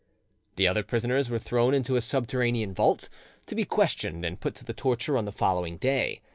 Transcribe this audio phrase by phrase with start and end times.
[0.55, 3.07] The other prisoners were thrown into a subterranean vault,
[3.45, 6.21] to be questioned and put to the torture on the following day.